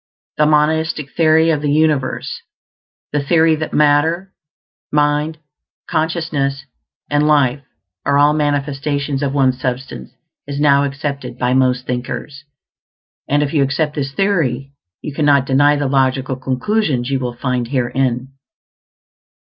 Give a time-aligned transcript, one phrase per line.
[0.37, 2.41] The monistic theory of the universe
[3.11, 4.33] the theory that matter,
[4.91, 5.37] mind,
[5.87, 6.65] consciousness,
[7.11, 7.61] and life
[8.03, 10.15] are all manifestations of one Substance
[10.47, 12.45] is now accepted by most thinkers;
[13.29, 14.71] and if you accept this theory,
[15.03, 18.29] you cannot deny the logical conclusions you will find herein.